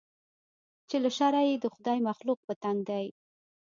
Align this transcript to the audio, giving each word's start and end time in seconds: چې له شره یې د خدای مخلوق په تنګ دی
چې 0.89 0.97
له 1.03 1.09
شره 1.17 1.41
یې 1.49 1.55
د 1.59 1.65
خدای 1.75 1.99
مخلوق 2.09 2.39
په 2.47 2.53
تنګ 2.63 2.79
دی 2.89 3.05